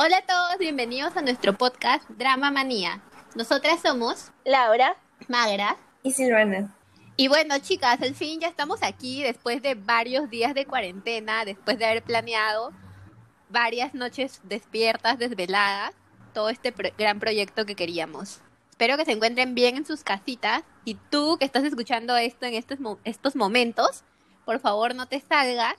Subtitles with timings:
[0.00, 3.02] Hola a todos, bienvenidos a nuestro podcast Drama Manía.
[3.34, 6.72] Nosotras somos Laura, Magra y Silvana.
[7.16, 11.80] Y bueno, chicas, al fin ya estamos aquí después de varios días de cuarentena, después
[11.80, 12.72] de haber planeado
[13.48, 15.96] varias noches despiertas, desveladas,
[16.32, 18.40] todo este gran proyecto que queríamos.
[18.70, 22.54] Espero que se encuentren bien en sus casitas y tú que estás escuchando esto en
[22.54, 24.04] estos, estos momentos,
[24.44, 25.74] por favor no te salgas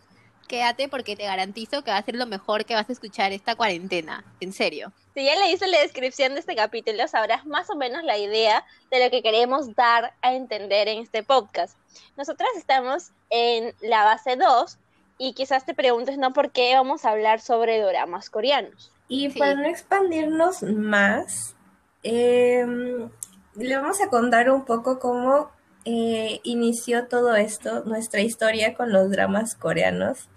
[0.50, 3.55] quédate porque te garantizo que va a ser lo mejor que vas a escuchar esta
[3.55, 4.92] cuarentena, en serio.
[5.14, 9.01] Si ya leíste la descripción de este capítulo, sabrás más o menos la idea de
[9.01, 11.78] lo que queremos dar a entender en este podcast.
[12.18, 14.78] Nosotras estamos en la base 2
[15.20, 16.33] y quizás te preguntes, ¿no?
[16.33, 18.92] ¿Por qué vamos a hablar sobre dramas coreanos?
[19.07, 21.56] Y para no expandirnos más,
[22.01, 23.09] em,
[23.56, 25.51] le vamos a contar un poco cómo
[25.86, 30.29] eh, inició todo esto, nuestra historia con los dramas coreanos.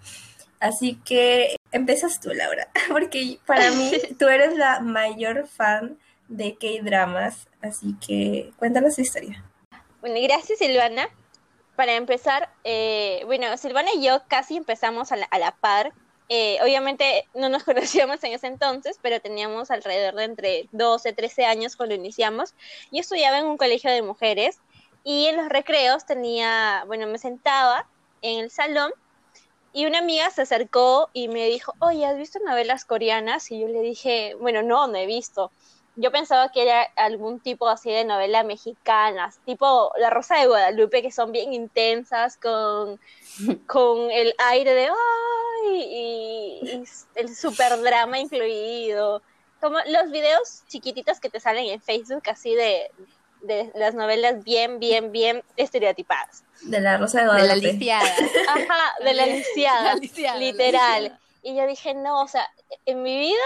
[0.59, 5.97] Así que empiezas tú, Laura, porque para mí tú eres la mayor fan
[6.29, 9.43] de K-dramas, así que cuéntanos tu historia.
[9.99, 11.09] Bueno, gracias Silvana.
[11.75, 15.91] Para empezar, eh, bueno, Silvana y yo casi empezamos a la, par.
[16.29, 21.45] Eh, obviamente no nos conocíamos en ese entonces, pero teníamos alrededor de entre 12, 13
[21.45, 22.53] años cuando iniciamos.
[22.91, 24.59] Yo estudiaba en un colegio de mujeres
[25.03, 27.87] y en los recreos tenía, bueno, me sentaba
[28.21, 28.93] en el salón
[29.73, 33.51] y una amiga se acercó y me dijo, oye, ¿has visto novelas coreanas?
[33.51, 35.51] Y yo le dije, bueno, no, no he visto.
[35.95, 41.01] Yo pensaba que era algún tipo así de novela mexicana, tipo La Rosa de Guadalupe,
[41.01, 42.99] que son bien intensas, con,
[43.67, 45.83] con el aire de ¡ay!
[45.91, 46.83] Y,
[47.15, 49.21] el super drama incluido.
[49.59, 52.91] Como los videos chiquititos que te salen en Facebook, así de,
[53.43, 56.43] de las novelas bien, bien, bien estereotipadas.
[56.61, 57.55] De la Rosa de Guadalupe.
[57.55, 58.15] De la lisiada.
[58.47, 59.95] Ajá, de la lisiada,
[60.37, 61.19] literal.
[61.43, 62.49] Y yo dije, no, o sea,
[62.85, 63.43] en mi vida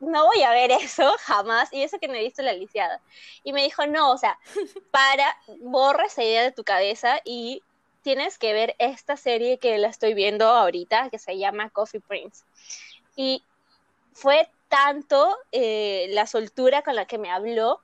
[0.00, 3.00] no voy a ver eso jamás, y eso que no he visto la lisiada.
[3.44, 4.38] Y me dijo, no, o sea,
[4.90, 7.62] para, borra esa idea de tu cabeza y
[8.02, 12.44] tienes que ver esta serie que la estoy viendo ahorita, que se llama Coffee Prince.
[13.14, 13.44] Y
[14.14, 17.80] fue tanto eh, la soltura con la que me habló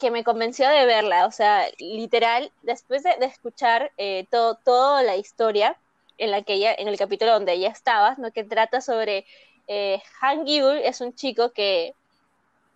[0.00, 1.26] que me convenció de verla.
[1.26, 5.76] O sea, literal, después de, escuchar eh, todo, toda la historia
[6.18, 8.32] en la que ella, en el capítulo donde ella estaba, ¿no?
[8.32, 9.24] que trata sobre
[9.68, 11.94] eh, Han Gyul, es un chico que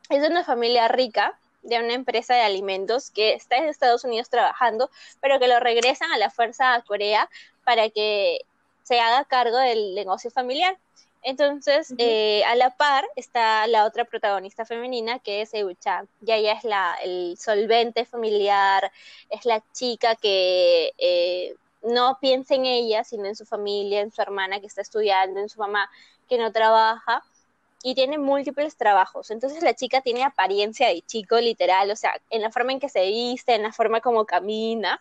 [0.09, 4.29] es de una familia rica, de una empresa de alimentos que está en Estados Unidos
[4.29, 7.29] trabajando, pero que lo regresan a la fuerza a Corea
[7.65, 8.41] para que
[8.83, 10.77] se haga cargo del negocio familiar.
[11.27, 16.05] Entonces, eh, a la par está la otra protagonista femenina que es Eucha.
[16.25, 18.93] Y ella es la, el solvente familiar,
[19.31, 24.21] es la chica que eh, no piensa en ella, sino en su familia, en su
[24.21, 25.91] hermana que está estudiando, en su mamá
[26.29, 27.25] que no trabaja
[27.83, 29.31] y tiene múltiples trabajos.
[29.31, 32.91] Entonces la chica tiene apariencia de chico literal, o sea, en la forma en que
[32.91, 35.01] se viste, en la forma como camina.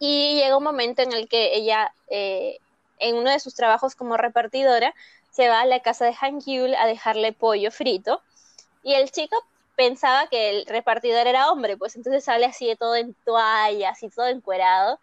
[0.00, 2.58] Y llega un momento en el que ella eh,
[3.04, 4.94] en uno de sus trabajos como repartidora,
[5.30, 8.22] se va a la casa de Han Hyul a dejarle pollo frito.
[8.82, 9.36] Y el chico
[9.76, 14.08] pensaba que el repartidor era hombre, pues entonces sale así de todo en toalla, así
[14.08, 14.98] todo encuerado.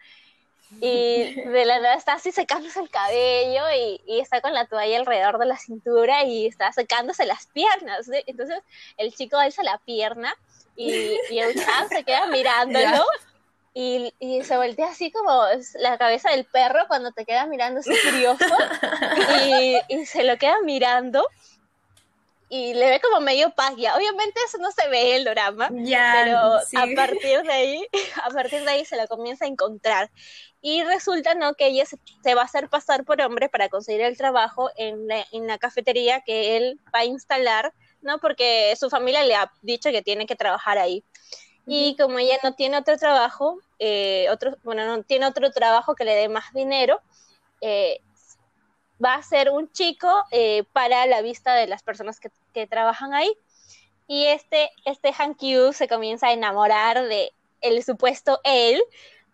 [0.79, 4.97] Y de la nada está así secándose el cabello y, y, está con la toalla
[4.97, 8.09] alrededor de la cintura y está secándose las piernas.
[8.25, 8.59] Entonces
[8.97, 10.35] el chico alza la pierna
[10.75, 13.05] y, y el chan se queda mirándolo
[13.73, 15.45] y, y, se voltea así como
[15.75, 18.43] la cabeza del perro cuando te queda mirando así curioso
[19.45, 21.25] y, y, se lo queda mirando
[22.51, 23.95] y le ve como medio pagia.
[23.95, 27.87] Obviamente eso no se ve en el drama, pero a partir de ahí,
[28.25, 30.11] a partir de ahí se lo comienza a encontrar.
[30.61, 31.53] Y resulta ¿no?
[31.53, 35.07] que ella se, se va a hacer pasar por hombre para conseguir el trabajo en
[35.07, 38.19] la, en la cafetería que él va a instalar, ¿no?
[38.19, 41.05] Porque su familia le ha dicho que tiene que trabajar ahí.
[41.73, 46.03] Y como ella no tiene otro trabajo, eh, otro, bueno, no tiene otro trabajo que
[46.03, 46.99] le dé más dinero,
[47.61, 48.01] eh,
[49.01, 53.13] va a ser un chico eh, para la vista de las personas que, que, trabajan
[53.13, 53.33] ahí.
[54.05, 57.31] Y este, este Han Kyu se comienza a enamorar de
[57.61, 58.83] el supuesto él,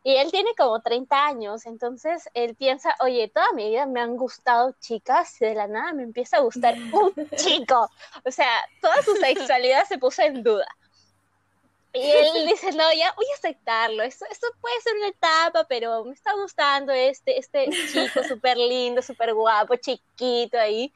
[0.04, 4.16] y él tiene como 30 años, entonces él piensa, oye, toda mi vida me han
[4.16, 7.90] gustado chicas y de la nada me empieza a gustar un chico.
[8.24, 10.68] O sea, toda su sexualidad se puso en duda.
[11.98, 16.06] Y él dice, no, ya voy a aceptarlo, esto, esto puede ser una etapa, pero
[16.06, 20.94] me está gustando este, este chico súper lindo, súper guapo, chiquito ahí.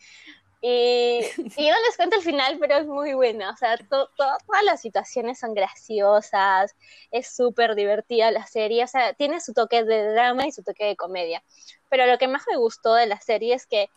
[0.63, 1.21] Y,
[1.57, 3.49] y, no les cuento el final, pero es muy buena.
[3.49, 6.75] O sea, todas las situaciones son graciosas,
[7.09, 8.83] es súper divertida la serie.
[8.83, 11.43] O sea, tiene su toque de drama y su toque de comedia.
[11.89, 13.89] Pero lo que más me gustó de la serie es que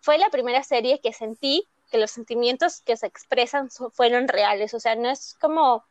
[0.00, 4.80] fue la primera serie que sentí que los sentimientos que se expresan fueron reales, o
[4.80, 5.84] sea, no es como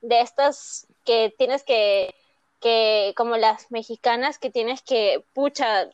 [0.00, 2.14] de estas que tienes que,
[2.60, 5.88] que, como las mexicanas, que tienes que, pucha,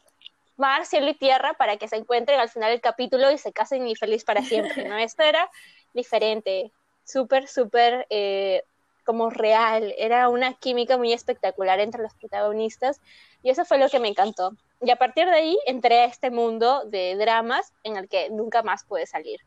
[0.57, 3.87] mar, cielo y tierra para que se encuentren al final del capítulo y se casen
[3.87, 4.97] y feliz para siempre, ¿no?
[4.99, 5.51] Esto era
[5.93, 6.73] diferente,
[7.05, 8.63] súper, súper eh,
[9.05, 13.01] como real, era una química muy espectacular entre los protagonistas
[13.43, 14.57] y eso fue lo que me encantó.
[14.81, 18.63] Y a partir de ahí entré a este mundo de dramas en el que nunca
[18.63, 19.41] más pude salir.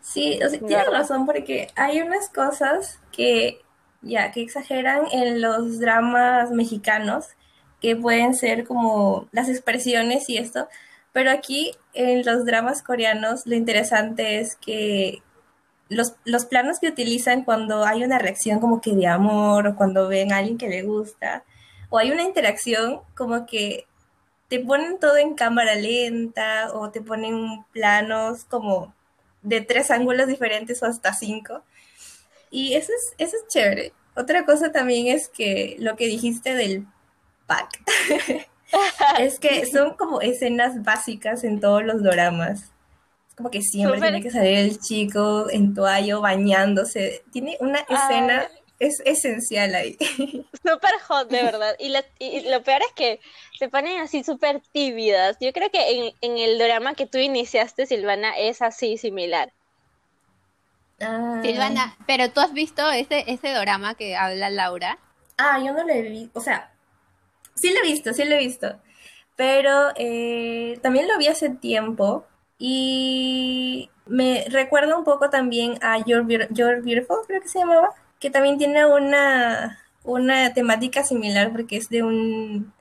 [0.00, 3.60] Sí, o sea, tienes razón porque hay unas cosas que
[4.00, 7.26] ya que exageran en los dramas mexicanos
[7.80, 10.68] que pueden ser como las expresiones y esto,
[11.12, 15.22] pero aquí en los dramas coreanos lo interesante es que
[15.88, 20.08] los, los, planos que utilizan cuando hay una reacción como que de amor o cuando
[20.08, 21.44] ven a alguien que le gusta
[21.88, 23.86] o hay una interacción como que
[24.48, 28.94] te ponen todo en cámara lenta o te ponen planos como
[29.42, 31.62] de tres ángulos diferentes o hasta cinco.
[32.50, 33.92] Y eso es, eso es chévere.
[34.14, 36.86] Otra cosa también es que lo que dijiste del
[37.46, 37.80] pack
[39.18, 42.72] es que son como escenas básicas en todos los doramas
[43.38, 47.22] como que siempre tiene que salir el chico en toallo bañándose.
[47.30, 49.96] Tiene una escena, es esencial ahí.
[50.62, 51.74] Súper hot, de verdad.
[51.78, 51.90] Y
[52.48, 53.20] lo, peor es que
[53.58, 55.36] se ponen así súper tímidas.
[55.40, 59.52] Yo creo que en, el drama que tú iniciaste, Silvana, es así similar.
[61.00, 61.40] Ah.
[61.42, 64.98] Silvana, pero tú has visto ese, ese drama que habla Laura.
[65.36, 66.38] Ah, yo no lo he visto.
[66.38, 66.72] O sea,
[67.54, 68.80] sí lo he visto, sí lo he visto.
[69.36, 72.26] Pero eh, también lo vi hace tiempo
[72.58, 78.58] y me recuerda un poco también a Your, Beautiful, creo que se llamaba, que también
[78.58, 82.72] tiene una, una temática similar porque es de un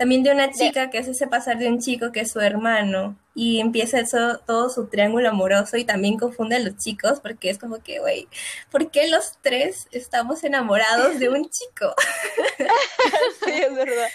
[0.00, 3.60] también de una chica que hace pasar de un chico que es su hermano y
[3.60, 7.82] empieza eso, todo su triángulo amoroso y también confunde a los chicos porque es como
[7.82, 8.26] que, güey,
[8.70, 11.94] ¿por qué los tres estamos enamorados de un chico?
[13.44, 14.08] sí, es verdad.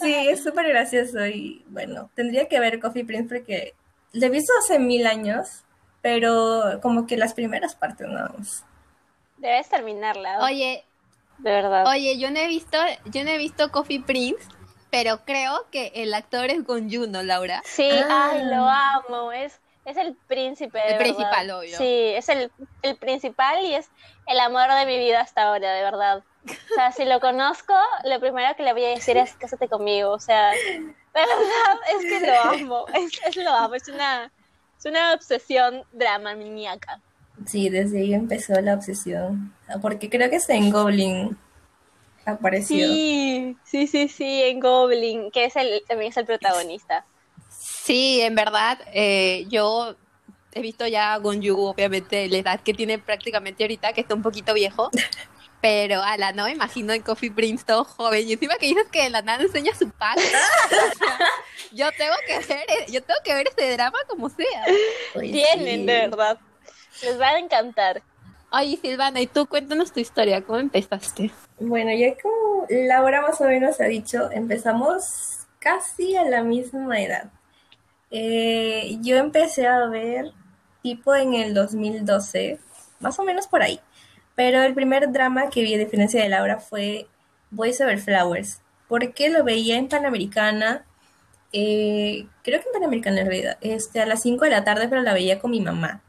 [0.00, 3.74] Sí, es súper gracioso y bueno, tendría que ver Coffee Prince porque
[4.12, 5.64] le he visto hace mil años,
[6.02, 8.32] pero como que las primeras partes no.
[9.44, 10.42] Debes terminarla.
[10.42, 10.86] Oye,
[11.36, 11.86] de verdad.
[11.86, 14.42] Oye, yo no he visto, yo no he visto Coffee Prince,
[14.90, 17.60] pero creo que el actor es Gon ¿no, Laura?
[17.66, 18.30] Sí, ah.
[18.32, 20.78] ay, lo amo, es, es el príncipe.
[20.78, 21.76] De el principal, obvio.
[21.76, 22.50] Sí, es el,
[22.80, 23.90] el principal y es
[24.26, 26.24] el amor de mi vida hasta ahora, de verdad.
[26.46, 27.74] O sea, si lo conozco,
[28.04, 30.10] lo primero que le voy a decir es cásate conmigo.
[30.10, 32.86] O sea, de verdad es que lo amo.
[32.94, 33.74] Es, lo amo.
[33.74, 34.32] Es una,
[34.78, 36.98] es una obsesión dramaniaca.
[37.46, 39.54] Sí, desde ahí empezó la obsesión.
[39.82, 41.36] Porque creo que está en Goblin.
[42.24, 42.86] Apareció.
[42.86, 47.04] Sí, sí, sí, sí, en Goblin, que es el, también es el protagonista.
[47.50, 49.96] Sí, en verdad, eh, yo
[50.52, 54.22] he visto ya a Gonju, obviamente, la edad que tiene prácticamente ahorita, que está un
[54.22, 54.90] poquito viejo.
[55.60, 58.28] Pero ala, no me imagino en Coffee Prince todo joven.
[58.28, 60.18] Y encima que dices que la nada enseña su pack.
[61.72, 64.64] yo tengo que ver, yo tengo que ver este drama como sea.
[65.14, 66.38] Tienen, de verdad.
[67.02, 68.02] Les va a encantar.
[68.52, 71.30] Oye, Silvana, y tú cuéntanos tu historia, ¿cómo empezaste?
[71.58, 77.30] Bueno, ya como Laura más o menos ha dicho, empezamos casi a la misma edad.
[78.10, 80.30] Eh, yo empecé a ver
[80.82, 82.60] tipo en el 2012,
[83.00, 83.80] más o menos por ahí.
[84.36, 87.08] Pero el primer drama que vi, a diferencia de Laura, fue
[87.50, 88.60] Boys Over Flowers.
[88.86, 90.84] Porque lo veía en Panamericana,
[91.52, 95.02] eh, creo que en Panamericana en realidad, este, a las 5 de la tarde, pero
[95.02, 96.02] la veía con mi mamá.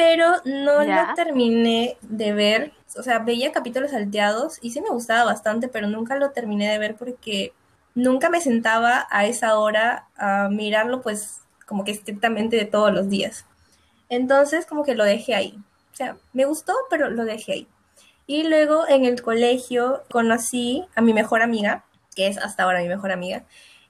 [0.00, 5.24] Pero no lo terminé de ver, o sea, veía capítulos salteados y sí me gustaba
[5.24, 7.52] bastante, pero nunca lo terminé de ver porque
[7.94, 13.08] nunca me sentaba a esa hora a mirarlo, pues, como que estrictamente de todos los
[13.08, 13.44] días.
[14.08, 15.58] Entonces, como que lo dejé ahí
[16.00, 17.68] sea, me gustó, pero lo dejé ahí.
[18.26, 22.88] Y luego en el colegio conocí a mi mejor amiga, que es hasta ahora mi
[22.88, 23.44] mejor amiga,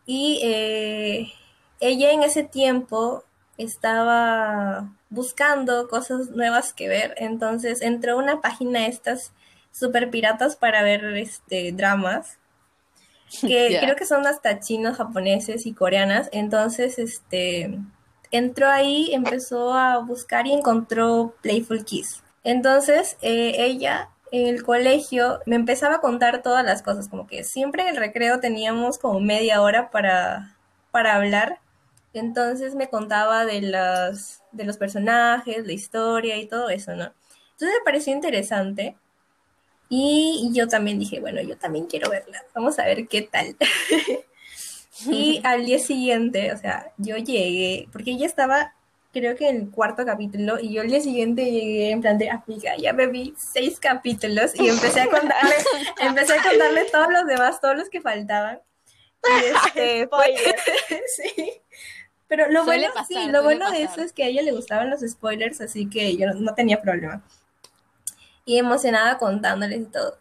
[0.06, 1.32] y eh,
[1.78, 3.24] ella en ese tiempo
[3.62, 9.32] estaba buscando cosas nuevas que ver, entonces entró una página de estas
[9.72, 12.38] super piratas para ver este dramas
[13.40, 17.78] que creo que son hasta chinos, japoneses y coreanas, entonces este
[18.30, 22.22] entró ahí, empezó a buscar y encontró Playful Kiss.
[22.44, 27.44] Entonces, eh, ella en el colegio me empezaba a contar todas las cosas, como que
[27.44, 30.56] siempre en el recreo teníamos como media hora para,
[30.90, 31.58] para hablar.
[32.12, 37.12] Entonces me contaba de, las, de los personajes, la historia y todo eso, ¿no?
[37.52, 38.96] Entonces me pareció interesante.
[39.88, 42.44] Y yo también dije, bueno, yo también quiero verla.
[42.54, 43.56] Vamos a ver qué tal.
[45.06, 48.74] Y al día siguiente, o sea, yo llegué, porque ella estaba
[49.12, 52.76] creo que el cuarto capítulo, y yo el día siguiente llegué en plan de, amiga,
[52.76, 55.54] ya me vi seis capítulos, y empecé a contarle,
[56.00, 58.60] empecé a contarle todos los demás, todos los que faltaban.
[59.24, 60.08] Y este,
[61.16, 61.52] sí.
[62.30, 65.00] Pero lo bueno, sí, lo bueno de eso es que a ella le gustaban los
[65.00, 67.25] spoilers, así que yo no tenía problema.
[68.44, 70.16] Y emocionada contándoles y todo.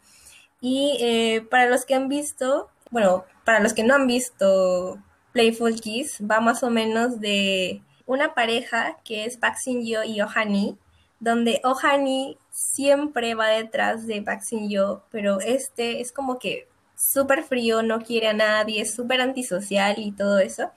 [0.59, 4.97] Y eh, para los que han visto, bueno, para los que no han visto
[5.33, 10.79] Playful Kiss, va más o menos de una pareja que es Park Yo y Ohani,
[11.19, 17.83] donde Ohani siempre va detrás de Park Yo, pero este es como que súper frío,
[17.83, 20.71] no quiere a nadie, es súper antisocial y todo eso.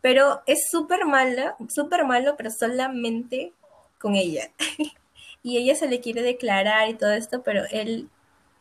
[0.00, 3.52] Pero es súper malo, súper malo, pero solamente
[3.98, 4.50] con ella.
[5.42, 8.08] y ella se le quiere declarar y todo esto, pero él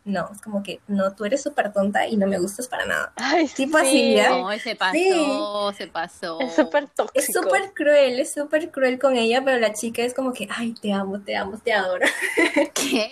[0.06, 3.14] no, es como que no, tú eres súper tonta y no me gustas para nada.
[3.16, 4.30] Ay, tipo así, ¿ya?
[4.30, 6.40] No, se pasó, se pasó.
[6.40, 7.20] Es súper tóxico.
[7.20, 10.74] Es súper cruel, es súper cruel con ella, pero la chica es como que, ay,
[10.74, 12.06] te amo, te amo, te adoro.
[12.74, 13.10] ¿Qué?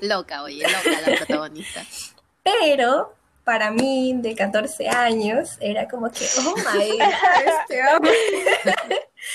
[0.00, 1.84] Loca, oye, loca la protagonista.
[2.42, 3.14] Pero
[3.50, 7.00] para mí, de 14 años, era como que, oh my God,
[7.68, 8.08] te amo.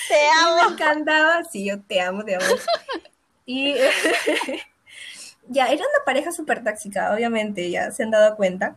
[0.08, 0.56] Te amo.
[0.56, 2.46] Y me encantaba, sí, yo te amo, te amo.
[3.44, 3.74] Y
[5.48, 8.76] ya, era una pareja súper tóxica, obviamente, ya se han dado cuenta,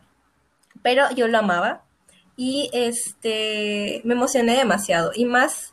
[0.82, 1.84] pero yo lo amaba
[2.36, 5.72] y este, me emocioné demasiado, y más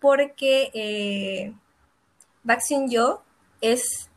[0.00, 1.54] porque eh,
[2.42, 3.22] Baxin Yo
[3.62, 4.10] es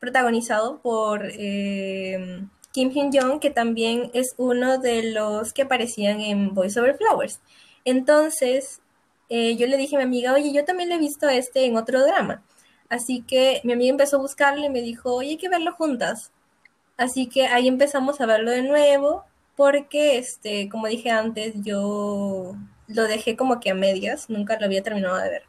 [0.00, 6.54] protagonizado por eh, Kim Hyun Jong, que también es uno de los que aparecían en
[6.54, 7.40] Voice Over Flowers.
[7.84, 8.80] Entonces,
[9.28, 11.76] eh, yo le dije a mi amiga, oye, yo también le he visto este en
[11.76, 12.42] otro drama.
[12.88, 16.32] Así que mi amiga empezó a buscarlo y me dijo, oye, hay que verlo juntas.
[16.96, 19.24] Así que ahí empezamos a verlo de nuevo,
[19.56, 22.54] porque, este, como dije antes, yo
[22.88, 25.42] lo dejé como que a medias, nunca lo había terminado de ver.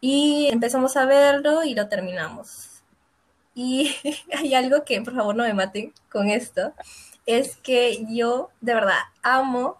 [0.00, 2.71] Y empezamos a verlo y lo terminamos.
[3.54, 3.94] Y
[4.36, 6.72] hay algo que, por favor, no me maten con esto,
[7.26, 9.78] es que yo de verdad amo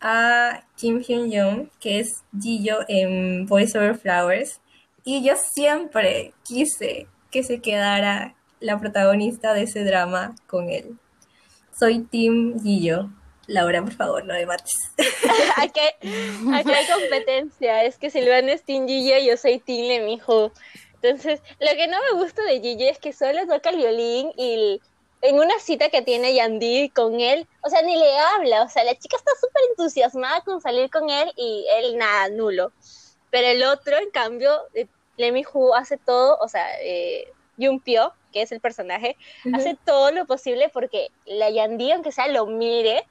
[0.00, 4.60] a Kim Hyun Young, que es Jiyo en Voice Over Flowers.
[5.04, 10.98] Y yo siempre quise que se quedara la protagonista de ese drama con él.
[11.78, 13.10] Soy Team Gillo.
[13.48, 14.72] Laura, por favor, no me mates.
[15.56, 17.84] aquí, aquí hay competencia.
[17.84, 20.52] Es que Silvana es Team Gillo y yo soy Team Lemijo.
[21.02, 24.80] Entonces, lo que no me gusta de Gillo es que solo toca el violín y
[25.22, 28.62] en una cita que tiene Yandy con él, o sea, ni le habla.
[28.62, 32.72] O sea, la chica está súper entusiasmada con salir con él y él nada, nulo.
[33.30, 34.60] Pero el otro, en cambio,
[35.16, 37.28] Lemmy Hu hace todo, o sea, eh,
[37.84, 39.16] Pyo, que es el personaje,
[39.54, 43.06] hace todo lo posible porque la Yandy, aunque sea, lo mire,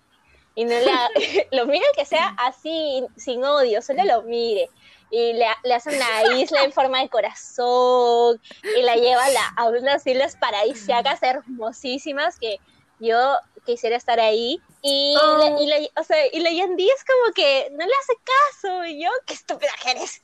[0.56, 1.10] y no la,
[1.52, 4.70] lo mire que sea así, sin odio, solo lo mire.
[5.14, 8.40] Y le, le, hace una isla en forma de corazón,
[8.78, 12.60] y la lleva a, la, a unas islas paradisíacas hermosísimas que
[13.00, 14.62] yo quisiera estar ahí.
[14.82, 18.14] Y, la, y, la, o sea, y la Yandy es como que no le hace
[18.24, 20.22] caso, y yo, qué estúpida eres.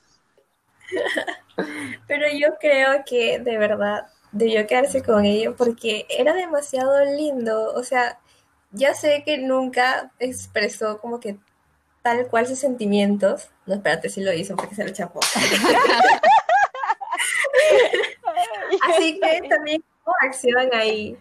[2.06, 7.74] Pero yo creo que de verdad debió quedarse con ella porque era demasiado lindo.
[7.74, 8.18] O sea,
[8.70, 11.36] ya sé que nunca expresó como que
[12.02, 13.48] tal cual sus sentimientos.
[13.66, 15.20] No, espérate, si lo hizo porque se lo chapó.
[18.82, 21.16] Así que también hubo acción ahí.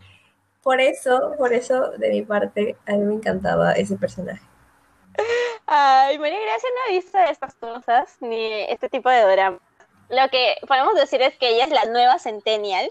[0.63, 4.41] Por eso, por eso, de mi parte, a mí me encantaba ese personaje.
[5.65, 9.59] Ay, María Gracia no ha visto estas cosas, ni este tipo de drama.
[10.09, 12.89] Lo que podemos decir es que ella es la nueva Centennial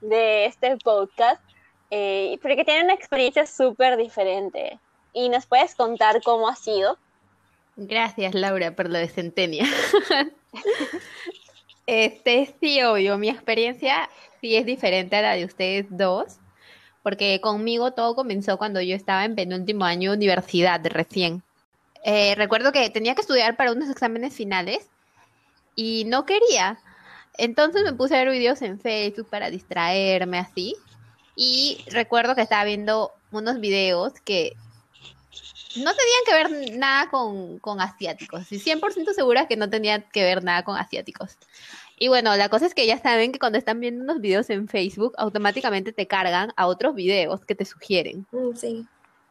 [0.00, 1.42] de este podcast,
[1.90, 4.78] eh, porque tiene una experiencia súper diferente.
[5.12, 6.98] ¿Y nos puedes contar cómo ha sido?
[7.76, 9.66] Gracias, Laura, por lo de Centennial.
[11.86, 14.08] este, sí, obvio, mi experiencia
[14.40, 16.38] sí es diferente a la de ustedes dos,
[17.02, 21.42] porque conmigo todo comenzó cuando yo estaba en penúltimo año de universidad, recién.
[22.04, 24.88] Eh, recuerdo que tenía que estudiar para unos exámenes finales
[25.74, 26.78] y no quería.
[27.36, 30.74] Entonces me puse a ver videos en Facebook para distraerme así.
[31.36, 34.56] Y recuerdo que estaba viendo unos videos que
[35.76, 38.50] no tenían que ver nada con, con asiáticos.
[38.50, 41.36] Y 100% segura que no tenían que ver nada con asiáticos.
[41.98, 44.68] Y bueno, la cosa es que ya saben que cuando están viendo unos videos en
[44.68, 48.26] Facebook, automáticamente te cargan a otros videos que te sugieren.
[48.32, 48.86] Mm, sí.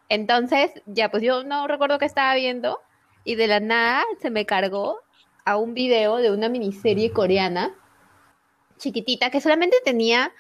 [0.10, 2.80] Entonces, ya, pues yo no recuerdo qué estaba viendo
[3.24, 5.00] y de la nada se me cargó
[5.46, 7.74] a un video de una miniserie coreana
[8.78, 10.32] chiquitita que solamente tenía,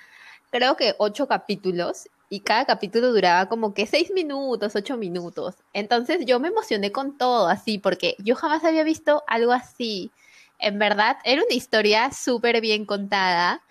[0.55, 5.55] creo que ocho capítulos y cada capítulo duraba como que seis minutos, ocho minutos.
[5.73, 10.11] Entonces yo me emocioné con todo así porque yo jamás había visto algo así.
[10.59, 13.61] En verdad, era una historia súper bien contada.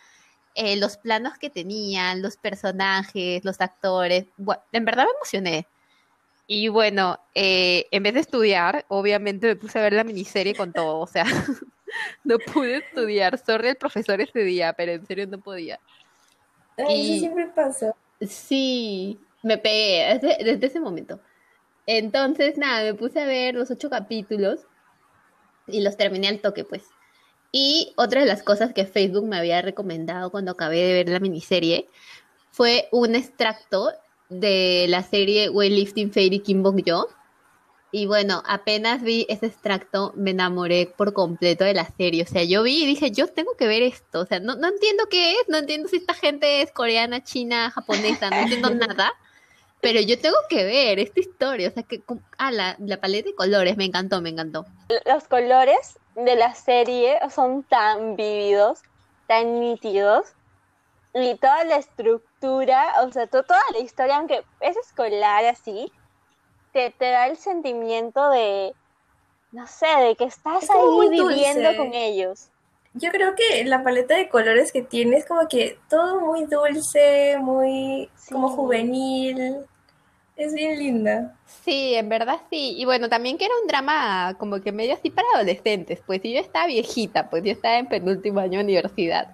[0.55, 4.27] Eh, los planos que tenían, los personajes, los actores.
[4.73, 5.67] En verdad me emocioné.
[6.47, 10.75] Y bueno, eh, en vez de estudiar, obviamente me puse a ver la miniserie con
[10.75, 10.99] todo.
[11.01, 11.25] O sea,
[12.25, 13.39] no pude estudiar.
[13.39, 15.81] Sorry el profesor ese día, pero en serio no podía.
[16.77, 17.95] Ay, eso siempre pasó.
[18.21, 21.21] Sí, me pegué desde, desde, ese momento.
[21.87, 24.61] Entonces, nada, me puse a ver los ocho capítulos
[25.67, 26.85] y los terminé al toque, pues.
[27.53, 31.21] Y otra de las cosas que Facebook me había recomendado cuando acabé de ver la
[31.21, 31.89] miniserie
[32.51, 33.93] fue un extracto
[34.29, 37.09] de la serie Weightlifting Fairy Kimbok Yo.
[37.97, 42.25] Y bueno, apenas vi ese extracto, me enamoré por completo de la serie.
[42.25, 44.19] O sea, yo vi y dije, yo tengo que ver esto.
[44.19, 47.71] O sea, no, no entiendo qué es, no entiendo si esta gente es coreana, china,
[47.71, 49.13] japonesa, no entiendo nada.
[49.81, 51.69] Pero yo tengo que ver esta historia.
[51.69, 52.03] O sea, que
[52.37, 54.67] ah, la, la paleta de colores me encantó, me encantó.
[55.07, 58.83] Los colores de la serie son tan vívidos,
[59.29, 60.35] tan nítidos.
[61.15, 65.93] Y toda la estructura, o sea, toda la historia, aunque es escolar así,
[66.75, 68.75] te, te da el sentimiento de,
[69.53, 72.49] no sé, de que estás ahí viviendo con ellos.
[72.95, 77.39] Yo creo que la paleta de colores que tiene es como que todo muy dulce,
[77.41, 79.65] muy como juvenil.
[80.37, 81.37] Es bien linda.
[81.65, 82.75] Sí, en verdad sí.
[82.77, 86.35] Y bueno, también que era un drama como que medio así para adolescentes, pues y
[86.35, 89.33] yo estaba viejita, pues yo estaba en penúltimo año de universidad.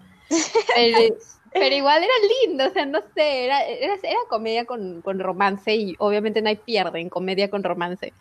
[0.75, 0.99] Pero
[1.55, 2.13] igual era
[2.45, 3.97] lindo, o sea, no sé, era, era,
[4.29, 8.13] comedia con, romance y obviamente no hay pierde en comedia con romance.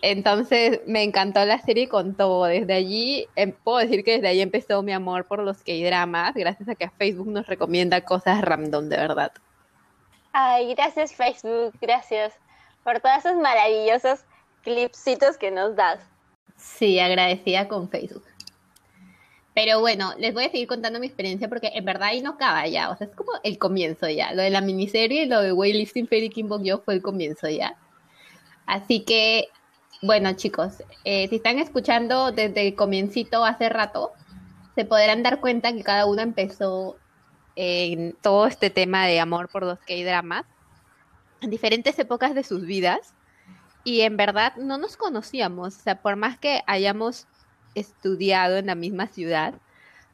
[0.00, 2.44] Entonces me encantó la serie con todo.
[2.44, 6.68] Desde allí, em, puedo decir que desde allí empezó mi amor por los K-dramas, gracias
[6.68, 9.32] a que Facebook nos recomienda cosas random, de verdad.
[10.32, 12.32] Ay, gracias Facebook, gracias
[12.84, 14.20] por todos esos maravillosos
[14.62, 16.00] clipsitos que nos das.
[16.56, 18.27] Sí, agradecida con Facebook.
[19.60, 22.64] Pero bueno, les voy a seguir contando mi experiencia porque en verdad ahí no acaba
[22.68, 22.90] ya.
[22.90, 24.32] O sea, es como el comienzo ya.
[24.32, 27.76] Lo de la miniserie lo de Weightlifting Fairy Kimbok Yo fue el comienzo ya.
[28.66, 29.48] Así que,
[30.00, 34.12] bueno, chicos, eh, si están escuchando desde el comiencito hace rato,
[34.76, 36.96] se podrán dar cuenta que cada uno empezó
[37.56, 40.44] en todo este tema de amor por los K-dramas
[41.40, 43.12] en diferentes épocas de sus vidas.
[43.82, 45.78] Y en verdad no nos conocíamos.
[45.78, 47.26] O sea, por más que hayamos
[47.74, 49.54] estudiado en la misma ciudad,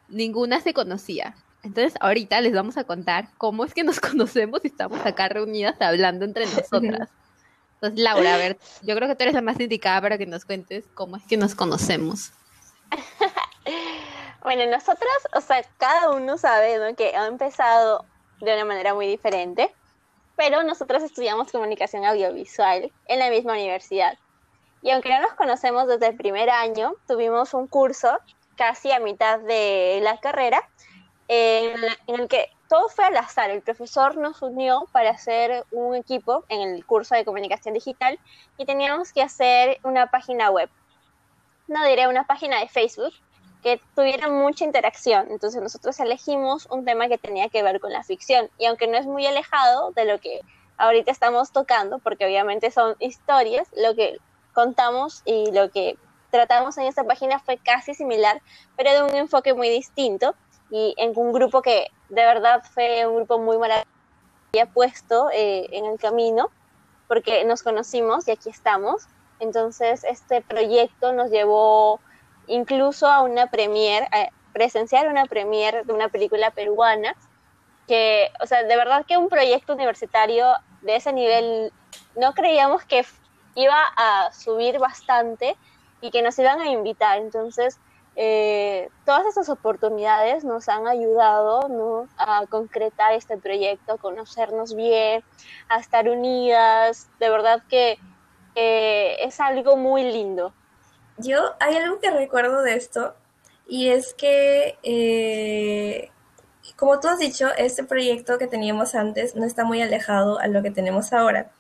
[0.09, 1.35] ninguna se conocía.
[1.63, 5.81] Entonces ahorita les vamos a contar cómo es que nos conocemos y estamos acá reunidas
[5.81, 7.09] hablando entre nosotras.
[7.75, 10.45] Entonces, Laura, a ver, yo creo que tú eres la más indicada para que nos
[10.45, 12.33] cuentes cómo es que nos conocemos.
[14.43, 18.07] bueno, nosotras, o sea, cada uno sabe que ha empezado
[18.41, 19.75] de una manera muy diferente,
[20.37, 24.19] pero nosotros estudiamos comunicación audiovisual en la misma universidad.
[24.85, 28.19] Y aunque no nos conocemos desde el primer año, tuvimos un curso
[28.55, 30.63] casi a mitad de la carrera
[31.27, 31.75] en,
[32.07, 33.49] el que todo fue al azar.
[33.49, 38.19] El profesor nos unió para hacer un equipo en el curso de comunicación digital
[38.59, 40.69] y teníamos que hacer una página web.
[41.67, 43.15] No diré una página de Facebook
[43.63, 45.29] que tuviera mucha interacción.
[45.31, 48.51] Entonces nosotros elegimos un tema que tenía que ver con la ficción.
[48.59, 50.43] Y aunque no es muy alejado de lo que
[50.77, 54.19] ahorita estamos tocando, porque obviamente son historias, lo que
[54.55, 55.99] contamos y lo que
[56.31, 58.41] tratamos en esta página fue casi similar,
[58.77, 60.35] pero de un enfoque muy distinto
[60.71, 63.95] y en un grupo que de verdad fue un grupo muy maravilloso
[64.73, 66.51] puesto eh, en el camino
[67.09, 69.07] porque nos conocimos y aquí estamos.
[69.41, 72.01] Entonces este proyecto nos llevó
[72.47, 77.17] incluso a una premier, a presenciar una premier de una película peruana
[77.89, 80.47] que, o sea, de verdad que un proyecto universitario
[80.83, 81.73] de ese nivel
[82.17, 83.05] no creíamos que
[83.55, 85.57] iba a subir bastante
[86.01, 87.19] y que nos iban a invitar.
[87.19, 87.79] Entonces,
[88.17, 95.25] eh, todas esas oportunidades nos han ayudado a concretar este proyecto, a conocernos bien,
[95.69, 97.09] a estar unidas.
[97.19, 97.99] De verdad que
[98.55, 100.53] es algo muy lindo.
[101.19, 103.15] Yo, hay algo que recuerdo de esto
[103.67, 106.11] y es que, eh,
[106.77, 110.63] como tú has dicho, este proyecto que teníamos antes no está muy alejado a lo
[110.63, 111.51] que tenemos ahora.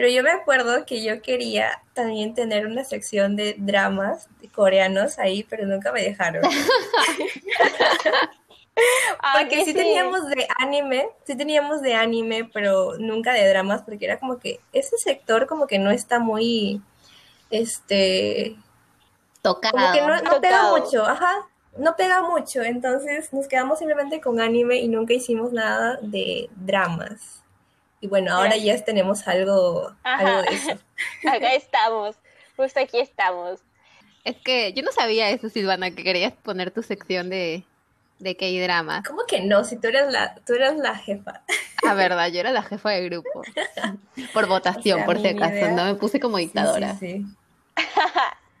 [0.00, 5.42] Pero yo me acuerdo que yo quería también tener una sección de dramas coreanos ahí,
[5.42, 6.42] pero nunca me dejaron.
[9.38, 14.18] porque sí, teníamos de anime, sí teníamos de anime, pero nunca de dramas, porque era
[14.18, 16.80] como que ese sector como que no está muy,
[17.50, 18.56] este...
[19.42, 19.76] Tocado.
[19.76, 24.40] Como que no, no pega mucho, ajá, no pega mucho, entonces nos quedamos simplemente con
[24.40, 27.40] anime y nunca hicimos nada de dramas.
[28.00, 30.70] Y bueno, ahora ya tenemos algo, algo de eso.
[31.28, 32.16] Acá estamos,
[32.56, 33.60] justo aquí estamos.
[34.24, 37.64] Es que yo no sabía eso, Silvana, que querías poner tu sección de,
[38.18, 39.02] de K-drama.
[39.06, 39.64] ¿Cómo que no?
[39.64, 41.42] Si tú eras la, tú eras la jefa.
[41.82, 43.42] Ah, verdad, yo era la jefa de grupo.
[44.34, 46.94] Por votación, por si acaso, no me puse como dictadora.
[46.96, 47.24] Sí,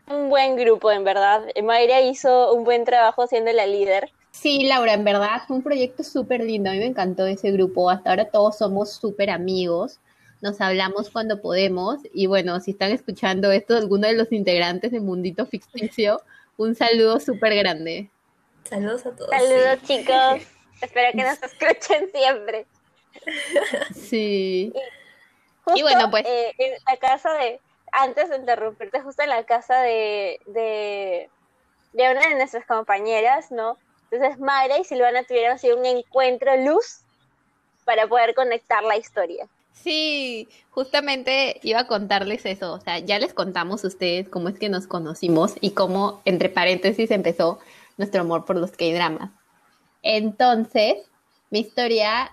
[0.06, 1.42] un buen grupo, en verdad.
[1.62, 4.10] Mayra hizo un buen trabajo siendo la líder.
[4.30, 6.70] Sí, Laura, en verdad fue un proyecto súper lindo.
[6.70, 7.90] A mí me encantó ese grupo.
[7.90, 9.98] Hasta ahora todos somos súper amigos.
[10.40, 11.98] Nos hablamos cuando podemos.
[12.14, 16.22] Y bueno, si están escuchando esto, alguno de los integrantes de Mundito Ficticio,
[16.56, 18.10] un saludo súper grande.
[18.64, 19.30] Saludos a todos.
[19.30, 20.46] Saludos, chicos.
[20.80, 22.66] Espero que nos escuchen siempre.
[23.94, 24.72] Sí.
[25.74, 26.24] Y, bueno, pues.
[26.26, 27.60] Eh, en la casa de.
[27.92, 31.28] Antes de interrumpirte, justo en la casa de, de,
[31.92, 33.76] de una de nuestras compañeras, ¿no?
[34.10, 37.00] Entonces, Mayra y Silvana tuvieron así un encuentro luz
[37.84, 39.48] para poder conectar la historia.
[39.72, 42.72] Sí, justamente iba a contarles eso.
[42.72, 46.48] O sea, ya les contamos a ustedes cómo es que nos conocimos y cómo, entre
[46.48, 47.60] paréntesis, empezó
[47.96, 49.30] nuestro amor por los K-dramas.
[50.02, 50.96] Entonces,
[51.50, 52.30] mi historia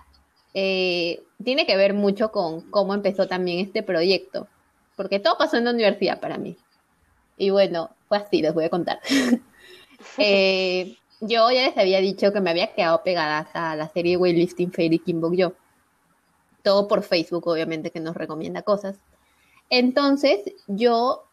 [0.54, 4.48] eh, tiene que ver mucho con cómo empezó también este proyecto,
[4.96, 6.56] porque todo pasó en la universidad para mí.
[7.36, 9.00] Y bueno, fue así, les voy a contar.
[10.16, 14.72] Eh, yo ya les había dicho que me había quedado pegada a la serie Weightlifting
[14.72, 15.52] Fairy Kimbok Yo.
[16.62, 18.96] Todo por Facebook, obviamente, que nos recomienda cosas.
[19.70, 21.24] Entonces, yo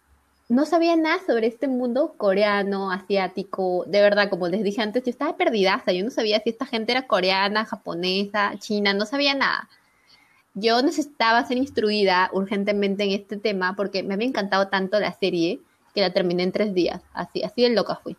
[0.47, 3.83] no sabía nada sobre este mundo coreano, asiático.
[3.87, 5.83] De verdad, como les dije antes, yo estaba perdida.
[5.87, 9.69] yo no sabía si esta gente era coreana, japonesa, china, no sabía nada.
[10.53, 15.59] Yo necesitaba ser instruida urgentemente en este tema porque me había encantado tanto la serie
[15.93, 17.01] que la terminé en tres días.
[17.13, 18.15] Así, así de loca fui.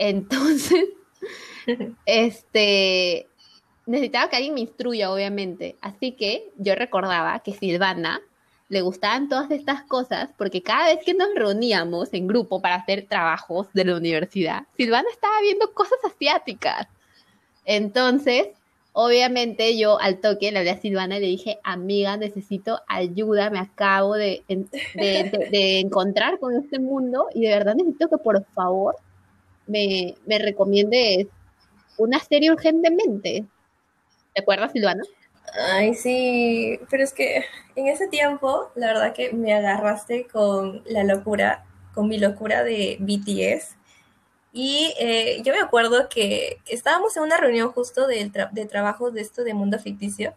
[0.00, 0.86] Entonces,
[2.06, 3.28] este,
[3.84, 5.76] necesitaba que alguien me instruya, obviamente.
[5.82, 8.22] Así que yo recordaba que Silvana
[8.70, 13.06] le gustaban todas estas cosas porque cada vez que nos reuníamos en grupo para hacer
[13.08, 16.86] trabajos de la universidad, Silvana estaba viendo cosas asiáticas.
[17.66, 18.48] Entonces,
[18.92, 23.58] obviamente yo al toque le hablé a Silvana y le dije, amiga, necesito ayuda, me
[23.58, 28.96] acabo de, de, encontrar con este mundo y de verdad necesito que por favor
[29.70, 31.28] me, me recomiendes
[31.96, 33.44] una serie urgentemente.
[34.34, 35.02] ¿Te acuerdas, Silvana?
[35.54, 41.04] Ay, sí, pero es que en ese tiempo, la verdad que me agarraste con la
[41.04, 43.76] locura, con mi locura de BTS.
[44.52, 49.20] Y eh, yo me acuerdo que estábamos en una reunión justo de, de trabajo de
[49.20, 50.34] esto de Mundo Ficticio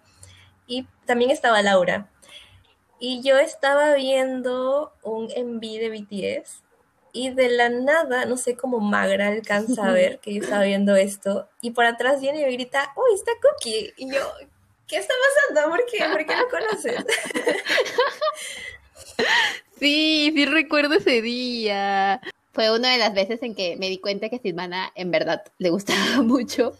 [0.67, 2.09] y también estaba Laura.
[2.99, 6.62] Y yo estaba viendo un MV de BTS
[7.13, 10.95] y de la nada, no sé cómo Magra alcanza a ver que yo estaba viendo
[10.95, 13.93] esto y por atrás viene y me grita, ¡Uy, está Cookie!
[13.97, 14.19] Y yo,
[14.87, 15.13] ¿qué está
[15.53, 15.69] pasando?
[15.69, 16.03] ¿Por qué?
[16.11, 17.05] ¿Por qué lo conoces?
[19.79, 22.19] sí, sí recuerdo ese día.
[22.51, 25.69] Fue una de las veces en que me di cuenta que Silvana en verdad le
[25.69, 26.75] gustaba mucho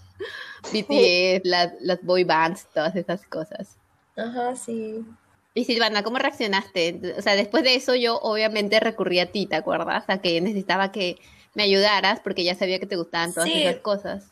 [0.71, 3.77] BTS, las, las boy bands, todas esas cosas.
[4.15, 5.05] Ajá, sí.
[5.53, 7.15] Y Silvana, ¿cómo reaccionaste?
[7.17, 10.03] O sea, después de eso yo obviamente recurrí a ti, ¿te acuerdas?
[10.07, 11.17] A que necesitaba que
[11.53, 14.31] me ayudaras porque ya sabía que te gustaban todas esas cosas.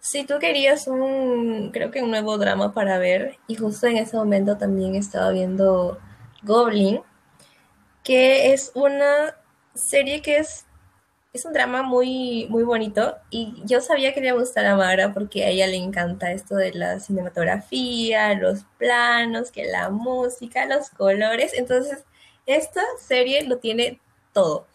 [0.00, 4.16] Si tú querías un, creo que un nuevo drama para ver, y justo en ese
[4.16, 5.98] momento también estaba viendo
[6.42, 7.00] Goblin,
[8.02, 9.36] que es una
[9.74, 10.64] serie que es,
[11.38, 14.76] es un drama muy, muy bonito, y yo sabía que le iba a gustar a
[14.76, 20.66] Mara porque a ella le encanta esto de la cinematografía, los planos, que la música,
[20.66, 22.04] los colores, entonces
[22.46, 24.00] esta serie lo tiene
[24.32, 24.66] todo.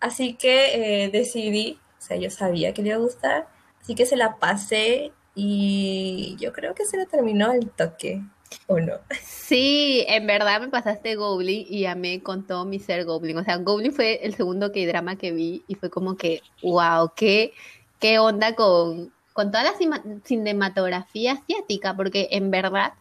[0.00, 3.48] Así que eh, decidí, o sea, yo sabía que le iba a gustar,
[3.84, 8.22] Así que se la pasé y yo creo que se le terminó el toque,
[8.66, 8.94] ¿o no?
[9.22, 13.36] Sí, en verdad me pasaste Goblin y amé con todo mi ser Goblin.
[13.36, 17.12] O sea, Goblin fue el segundo que drama que vi y fue como que, wow,
[17.14, 17.52] qué,
[18.00, 19.74] qué onda con, con toda la
[20.24, 22.94] cinematografía asiática, porque en verdad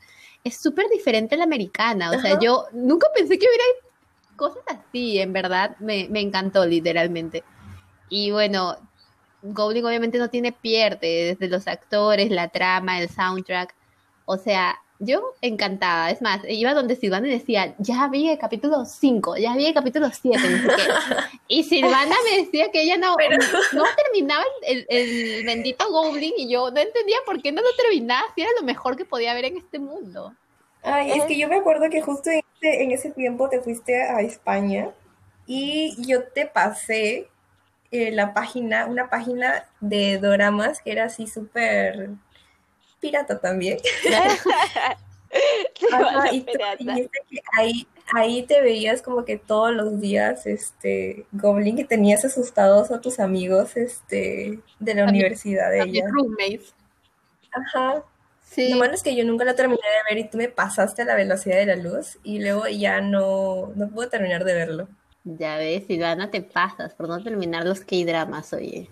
[0.43, 2.11] es súper diferente a la americana.
[2.11, 3.63] O sea, yo nunca pensé que hubiera
[4.35, 7.43] cosas así, en verdad me, me encantó literalmente.
[8.09, 8.77] Y bueno,
[9.41, 13.75] Goblin obviamente no tiene pierde, desde los actores, la trama, el soundtrack.
[14.25, 16.11] O sea, yo encantada.
[16.11, 19.73] Es más, iba donde Silvana y decía, ya vi el capítulo 5, ya vi el
[19.73, 20.41] capítulo 7.
[21.47, 23.15] y Silvana me decía que ella no,
[23.73, 28.23] no terminaba el, el, bendito Goblin y yo no entendía por qué no lo terminaba
[28.35, 30.33] si era lo mejor que podía haber en este mundo.
[30.83, 34.03] Ay, es que yo me acuerdo que justo en ese, en ese tiempo te fuiste
[34.03, 34.89] a España
[35.47, 37.29] y yo te pasé
[37.91, 42.09] eh, la página, una página de doramas que era así súper
[43.03, 43.77] pirata también.
[46.31, 51.75] y tú dijiste que ahí, ahí te veías como que todos los días, este, Goblin,
[51.75, 56.05] que tenías asustados a tus amigos, este, de la universidad de ella.
[56.09, 56.73] roommates.
[57.51, 58.03] Ajá.
[58.41, 58.69] Sí.
[58.69, 61.05] Lo malo es que yo nunca la terminé de ver y tú me pasaste a
[61.05, 64.87] la velocidad de la luz y luego ya no, no pude terminar de verlo.
[65.25, 68.89] Ya ves, Silvana, te pasas por no terminar los K-dramas, oye.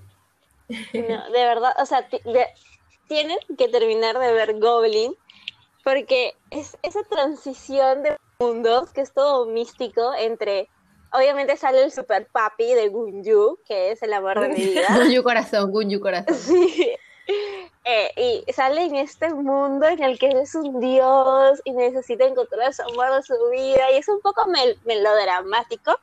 [0.94, 2.08] No, de verdad, o sea,
[3.12, 5.14] tienen que terminar de ver Goblin
[5.84, 10.70] porque es esa transición de mundos que es todo místico entre
[11.12, 14.88] obviamente sale el super papi de Gunju, que es el amor de mi vida.
[14.96, 16.34] Gunju corazón, Gunju corazón.
[16.38, 16.96] Sí.
[17.84, 22.74] Eh, y sale en este mundo en el que es un dios y necesita encontrar
[22.74, 24.46] su amor de su vida y es un poco
[24.86, 26.00] melodramático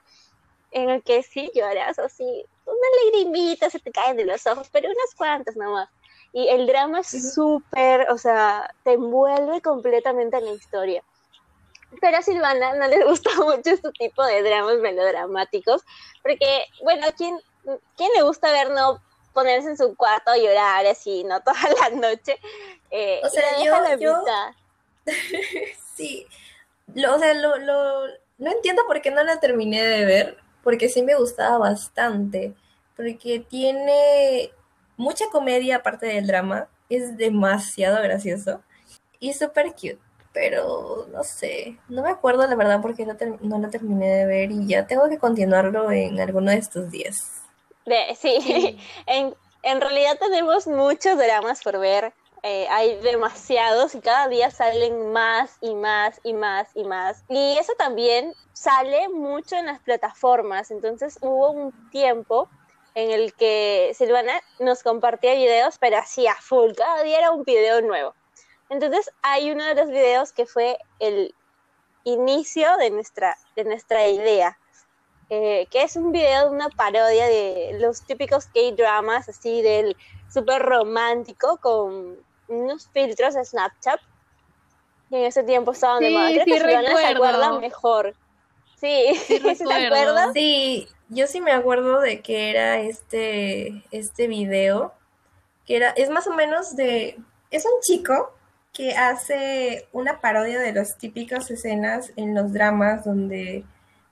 [0.73, 4.68] en el que sí lloras o sí, una lagrimita se te caen de los ojos,
[4.71, 5.88] pero unas cuantas nomás.
[6.33, 11.03] Y el drama es súper, o sea, te envuelve completamente en la historia.
[12.01, 15.83] Pero a Silvana no le gusta mucho este tipo de dramas melodramáticos,
[16.23, 17.38] porque, bueno, ¿quién,
[17.97, 19.01] ¿quién le gusta ver no
[19.33, 22.38] ponerse en su cuarto a llorar así, no toda la noche?
[22.91, 24.25] Eh, o sea, yo, yo...
[25.95, 26.27] sí,
[26.95, 28.07] lo, o sea, lo, lo,
[28.38, 32.55] no entiendo por qué no la terminé de ver, porque sí me gustaba bastante,
[32.97, 34.53] porque tiene
[34.99, 38.61] mucha comedia aparte del drama, es demasiado gracioso
[39.19, 39.99] y súper cute,
[40.35, 44.51] pero no sé, no me acuerdo la verdad porque no, no lo terminé de ver
[44.51, 47.43] y ya tengo que continuarlo en alguno de estos días.
[48.17, 52.13] sí, En, en realidad tenemos muchos dramas por ver.
[52.45, 57.25] Eh, hay demasiados y cada día salen más y más y más y más.
[57.29, 60.71] Y eso también sale mucho en las plataformas.
[60.71, 62.49] Entonces hubo un tiempo
[62.94, 66.72] en el que Silvana nos compartía videos, pero hacía full.
[66.72, 68.14] Cada día era un video nuevo.
[68.70, 71.35] Entonces hay uno de los videos que fue el
[72.05, 74.59] inicio de nuestra, de nuestra idea.
[75.31, 79.94] Eh, que es un video de una parodia de los típicos K-dramas, así del
[80.33, 82.16] súper romántico, con
[82.48, 84.01] unos filtros de Snapchat
[85.09, 86.31] que en ese tiempo estaban de moda.
[86.31, 88.14] Creo que se acuerdan mejor.
[88.79, 90.31] Sí, sí, te acuerdas?
[90.33, 94.92] Sí, yo sí me acuerdo de que era este, este video,
[95.66, 97.18] que era, es más o menos de,
[97.51, 98.35] es un chico
[98.73, 103.64] que hace una parodia de las típicas escenas en los dramas donde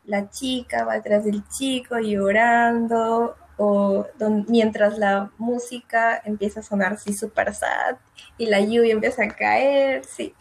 [0.05, 4.07] la chica va detrás del chico llorando o
[4.49, 7.97] mientras la música empieza a sonar así súper sad
[8.39, 10.35] y la lluvia empieza a caer, sí.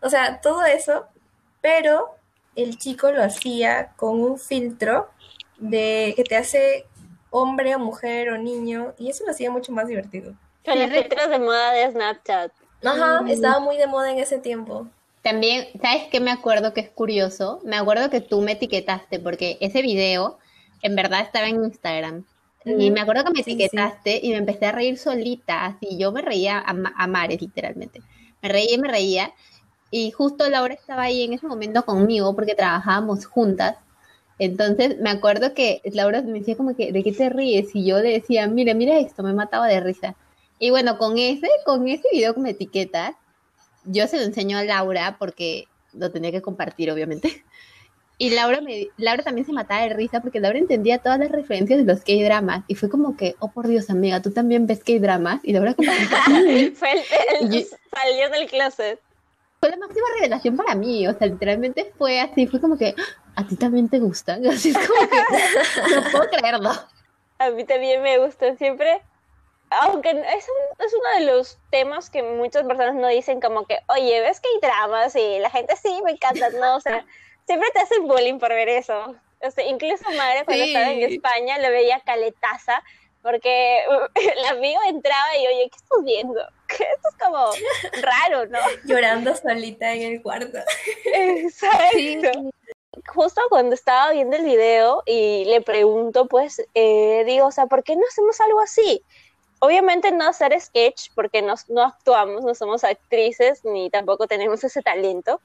[0.00, 1.06] O sea, todo eso,
[1.60, 2.14] pero
[2.54, 5.10] el chico lo hacía con un filtro
[5.58, 6.86] de que te hace
[7.30, 10.34] hombre o mujer o niño y eso lo hacía mucho más divertido.
[10.64, 12.52] Con los filtros de moda de Snapchat.
[12.84, 14.86] Ajá, estaba muy de moda en ese tiempo.
[15.22, 17.60] También, ¿sabes qué me acuerdo que es curioso?
[17.64, 20.38] Me acuerdo que tú me etiquetaste porque ese video
[20.82, 22.24] en verdad estaba en Instagram.
[22.64, 26.20] Y me acuerdo que me etiquetaste y me empecé a reír solita, así yo me
[26.20, 28.02] reía a, a, mares literalmente.
[28.42, 29.32] Me reía y me reía.
[29.90, 33.76] Y justo Laura estaba ahí en ese momento conmigo porque trabajábamos juntas.
[34.38, 37.74] Entonces me acuerdo que Laura me decía como que, ¿de qué te ríes?
[37.74, 40.14] Y yo le decía, mira, mira esto, me mataba de risa.
[40.58, 43.14] Y bueno, con ese, con ese video que me etiquetas,
[43.84, 47.44] yo se lo enseño a Laura porque lo tenía que compartir, obviamente.
[48.20, 51.78] Y Laura, me, Laura también se mataba de risa porque Laura entendía todas las referencias
[51.78, 52.64] de los K-dramas.
[52.66, 55.40] Y fue como que, oh por Dios, amiga, tú también ves K-dramas.
[55.44, 55.90] Y Laura como
[56.74, 56.92] fue
[57.40, 59.00] el, salió del closet.
[59.60, 61.06] Fue la máxima revelación para mí.
[61.06, 62.48] O sea, literalmente fue así.
[62.48, 62.96] Fue como que,
[63.38, 64.44] ¿a ti también te gustan?
[64.48, 66.70] Así es como que, no puedo creerlo.
[67.38, 69.00] A mí también me gustan siempre.
[69.70, 70.48] Aunque es,
[70.78, 74.48] es uno de los temas que muchas personas no dicen como que, oye, ¿ves que
[74.48, 75.14] hay dramas?
[75.14, 76.76] Y la gente sí, me encanta, ¿no?
[76.76, 77.04] O sea
[77.46, 79.14] siempre te hacen bullying por ver eso.
[79.40, 82.82] O sea, incluso madre cuando estaba en España lo veía caletaza
[83.22, 83.80] porque
[84.14, 86.40] el amigo entraba y oye, ¿qué estás viendo?
[86.66, 87.50] Que esto es como
[88.02, 88.58] raro, ¿no?
[88.84, 90.58] Llorando solita en el cuarto.
[91.04, 92.50] Exacto.
[93.06, 97.82] Justo cuando estaba viendo el video y le pregunto, pues, eh, digo, o sea, ¿por
[97.82, 99.02] qué no hacemos algo así?
[99.60, 104.82] Obviamente no hacer sketch porque no, no actuamos, no somos actrices ni tampoco tenemos ese
[104.82, 105.40] talento,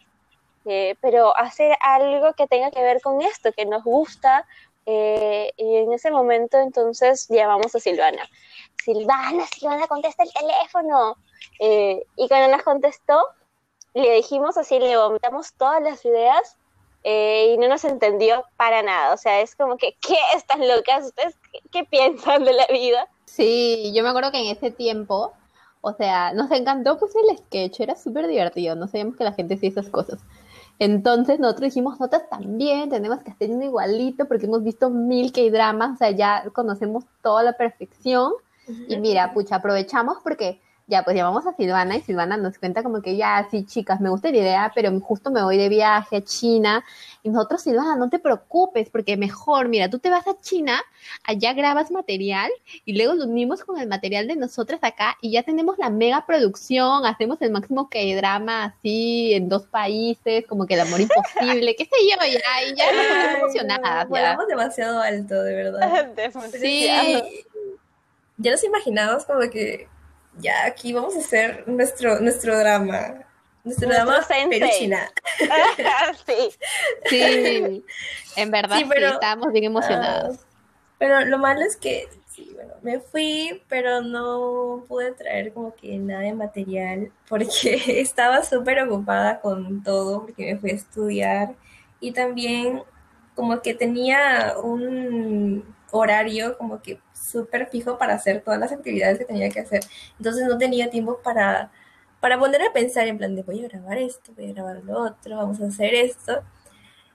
[0.65, 4.45] eh, pero hacer algo que tenga que ver con esto, que nos gusta.
[4.85, 8.29] Eh, y en ese momento entonces llamamos a Silvana.
[8.83, 11.17] Silvana, Silvana, contesta el teléfono.
[11.59, 13.23] Eh, y cuando nos contestó,
[13.93, 16.57] le dijimos así, le vomitamos todas las ideas
[17.03, 19.13] y no nos entendió para nada.
[19.13, 21.05] O sea, es como que, ¿qué están locas?
[21.05, 23.07] ¿Ustedes qué, qué piensan de la vida?
[23.25, 25.33] Sí, yo me acuerdo que en ese tiempo
[25.85, 29.55] O sea, nos encantó pues el sketch, era súper divertido, no sabíamos que la gente
[29.55, 30.21] hacía esas cosas.
[30.79, 35.95] Entonces nosotros dijimos, nosotros también tenemos que hacer uno igualito porque hemos visto mil K-dramas,
[35.95, 38.31] o sea, ya conocemos toda la perfección.
[38.87, 43.01] Y mira, pucha, aprovechamos porque ya, pues llamamos a Silvana y Silvana nos cuenta como
[43.01, 46.23] que ya, sí, chicas, me gusta la idea, pero justo me voy de viaje a
[46.23, 46.83] China.
[47.23, 50.81] Y nosotros, Silvana, no te preocupes, porque mejor, mira, tú te vas a China,
[51.23, 52.51] allá grabas material
[52.83, 56.25] y luego lo unimos con el material de nosotras acá y ya tenemos la mega
[56.25, 61.75] producción, hacemos el máximo que drama así en dos países, como que el amor imposible,
[61.77, 64.09] qué sé yo, ya, y ya estamos emocionadas.
[64.09, 66.11] Volamos demasiado alto, de verdad.
[66.59, 66.89] sí.
[68.37, 69.87] Ya nos imaginamos como que
[70.37, 73.25] ya aquí vamos a hacer nuestro, nuestro drama.
[73.63, 74.19] Nuestro, drama
[74.49, 75.09] pero China.
[76.25, 76.49] sí.
[77.05, 77.85] Sí,
[78.35, 80.37] en verdad sí, estábamos bien emocionados.
[80.39, 80.45] Ah,
[80.97, 85.97] pero lo malo es que, sí, bueno, me fui, pero no pude traer como que
[85.97, 91.55] nada de material porque estaba súper ocupada con todo, porque me fui a estudiar
[91.99, 92.83] y también
[93.35, 99.25] como que tenía un horario como que súper fijo para hacer todas las actividades que
[99.25, 99.83] tenía que hacer.
[100.17, 101.71] Entonces no tenía tiempo para,
[102.19, 105.01] para poner a pensar en plan de voy a grabar esto, voy a grabar lo
[105.01, 106.43] otro, vamos a hacer esto.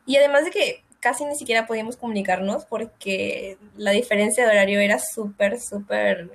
[0.07, 4.99] Y además de que casi ni siquiera podíamos comunicarnos porque la diferencia de horario era
[4.99, 6.31] súper, súper...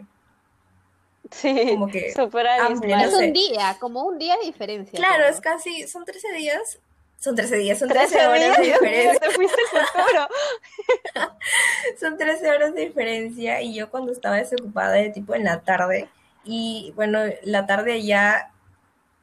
[1.32, 4.98] Sí, como que súper Es un día, como un día de diferencia.
[4.98, 6.80] Claro, es casi, son 13 días
[7.24, 9.20] son 13 días, son 13, horas de diferencia.
[9.22, 9.56] Te fuiste
[11.98, 16.10] son 13 horas de diferencia y yo cuando estaba desocupada de tipo en la tarde
[16.44, 18.52] y bueno, la tarde ya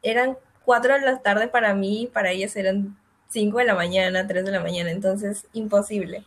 [0.03, 2.97] eran 4 de la tarde para mí, para ellas eran
[3.29, 6.25] 5 de la mañana, 3 de la mañana, entonces imposible.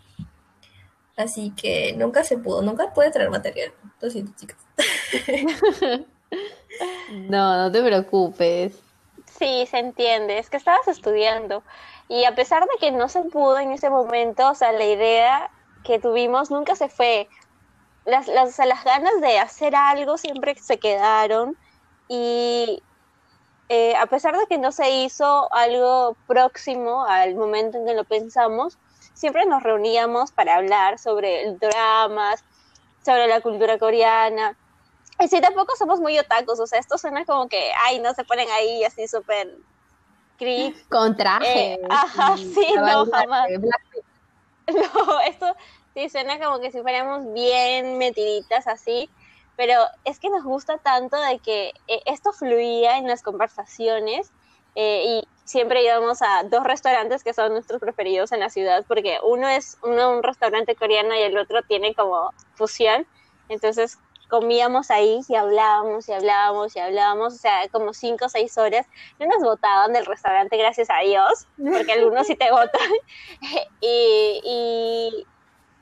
[1.17, 3.73] Así que nunca se pudo, nunca pude traer material.
[3.99, 4.59] Lo siento, chicas.
[7.29, 8.82] no, no te preocupes.
[9.37, 11.63] Sí, se entiende, es que estabas estudiando
[12.07, 15.49] y a pesar de que no se pudo en ese momento, o sea, la idea
[15.83, 17.27] que tuvimos nunca se fue.
[18.05, 21.57] Las, las, las ganas de hacer algo siempre se quedaron
[22.07, 22.83] y
[23.69, 28.03] eh, a pesar de que no se hizo algo próximo al momento en que lo
[28.03, 28.77] pensamos,
[29.13, 32.43] siempre nos reuníamos para hablar sobre dramas,
[33.03, 34.57] sobre la cultura coreana,
[35.19, 38.23] y sí, tampoco somos muy otacos, o sea, esto suena como que, ay, no se
[38.23, 39.57] ponen ahí así súper
[40.37, 40.75] creep.
[40.89, 41.73] Con traje.
[41.73, 43.49] Eh, ajá, sí, no, jamás.
[44.65, 45.53] No, esto
[45.93, 49.09] sí suena como que si fuéramos bien metiditas así,
[49.57, 49.73] pero
[50.05, 54.31] es que nos gusta tanto de que eh, esto fluía en las conversaciones
[54.75, 59.19] eh, y siempre íbamos a dos restaurantes que son nuestros preferidos en la ciudad, porque
[59.21, 63.05] uno es uno un restaurante coreano y el otro tiene como fusión,
[63.49, 63.99] entonces
[64.33, 68.87] comíamos ahí y hablábamos y hablábamos y hablábamos, o sea, como cinco o seis horas.
[69.19, 72.89] No nos votaban del restaurante, gracias a Dios, porque algunos sí te votan.
[73.79, 75.23] y,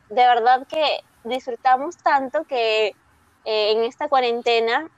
[0.09, 2.87] de verdad que disfrutamos tanto que
[3.45, 4.89] eh, en esta cuarentena,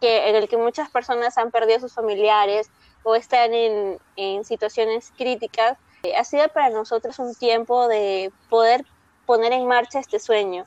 [0.00, 2.70] que, en el que muchas personas han perdido a sus familiares
[3.02, 8.86] o están en, en situaciones críticas, eh, ha sido para nosotros un tiempo de poder
[9.26, 10.64] poner en marcha este sueño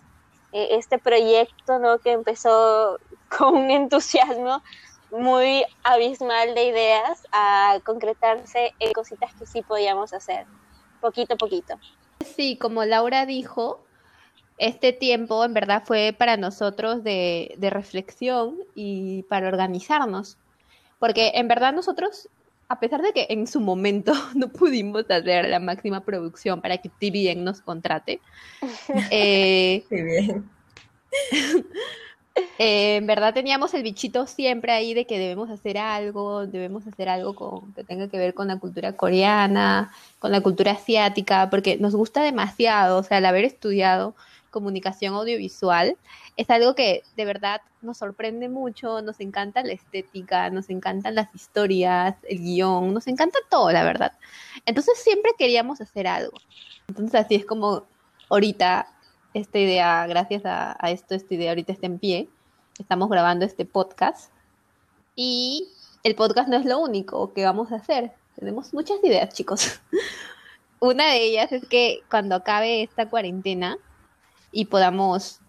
[0.51, 1.99] eh, este proyecto ¿no?
[1.99, 2.99] que empezó
[3.37, 4.63] con un entusiasmo
[5.11, 10.45] muy abismal de ideas a concretarse en cositas que sí podíamos hacer,
[11.01, 11.75] poquito a poquito.
[12.23, 13.83] Sí, como Laura dijo,
[14.57, 20.37] este tiempo en verdad fue para nosotros de, de reflexión y para organizarnos,
[20.99, 22.29] porque en verdad nosotros
[22.69, 26.89] a pesar de que en su momento no pudimos hacer la máxima producción para que
[26.89, 28.21] TVN nos contrate,
[29.11, 29.83] eh,
[32.59, 37.09] eh, en verdad teníamos el bichito siempre ahí de que debemos hacer algo, debemos hacer
[37.09, 41.77] algo con, que tenga que ver con la cultura coreana, con la cultura asiática, porque
[41.77, 44.13] nos gusta demasiado, o sea, al haber estudiado
[44.49, 45.97] comunicación audiovisual,
[46.37, 51.33] es algo que de verdad nos sorprende mucho, nos encanta la estética, nos encantan las
[51.33, 54.13] historias, el guion, nos encanta todo, la verdad.
[54.65, 56.37] Entonces siempre queríamos hacer algo.
[56.87, 57.85] Entonces así es como
[58.29, 58.87] ahorita
[59.33, 62.29] esta idea, gracias a, esto, esta idea ahorita está en pie.
[62.79, 64.31] Estamos grabando este podcast
[65.15, 65.67] y
[66.03, 68.11] el podcast no es lo único que vamos a hacer.
[68.35, 69.81] Tenemos muchas ideas, chicos.
[70.79, 73.77] Una de ellas es que cuando acabe esta cuarentena,
[74.51, 75.39] y podamos,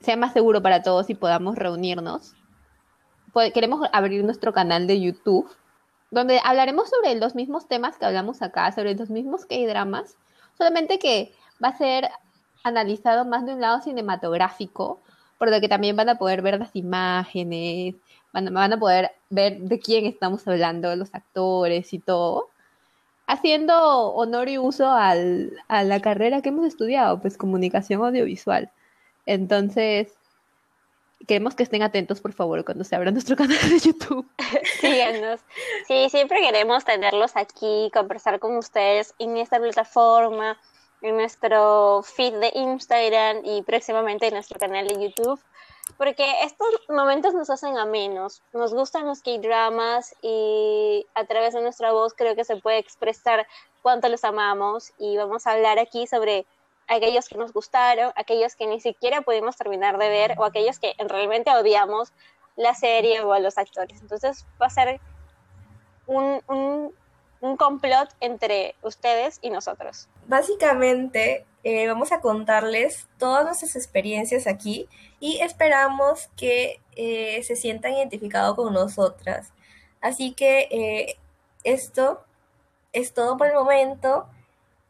[0.00, 2.34] sea más seguro para todos y podamos reunirnos.
[3.54, 5.48] Queremos abrir nuestro canal de YouTube,
[6.10, 10.16] donde hablaremos sobre los mismos temas que hablamos acá, sobre los mismos que hay dramas,
[10.56, 11.32] solamente que
[11.62, 12.08] va a ser
[12.64, 15.00] analizado más de un lado cinematográfico,
[15.38, 17.94] por lo que también van a poder ver las imágenes,
[18.32, 22.48] van, van a poder ver de quién estamos hablando, los actores y todo,
[23.28, 28.72] haciendo honor y uso al, a la carrera que hemos estudiado, pues comunicación audiovisual.
[29.26, 30.14] Entonces,
[31.26, 34.26] queremos que estén atentos, por favor, cuando se abra nuestro canal de YouTube.
[34.80, 35.40] Síganos.
[35.86, 40.58] Sí, siempre queremos tenerlos aquí, conversar con ustedes en esta plataforma,
[41.02, 45.38] en nuestro feed de Instagram y próximamente en nuestro canal de YouTube.
[45.96, 51.92] Porque estos momentos nos hacen amenos, nos gustan los K-dramas y a través de nuestra
[51.92, 53.46] voz creo que se puede expresar
[53.82, 56.46] cuánto los amamos y vamos a hablar aquí sobre
[56.88, 60.94] aquellos que nos gustaron, aquellos que ni siquiera pudimos terminar de ver o aquellos que
[60.98, 62.12] realmente odiamos
[62.56, 64.00] la serie o a los actores.
[64.00, 65.00] Entonces va a ser
[66.06, 66.94] un, un,
[67.40, 70.08] un complot entre ustedes y nosotros.
[70.26, 74.88] Básicamente eh, vamos a contarles todas nuestras experiencias aquí
[75.20, 79.52] y esperamos que eh, se sientan identificados con nosotras.
[80.00, 81.18] Así que eh,
[81.64, 82.22] esto
[82.92, 84.26] es todo por el momento.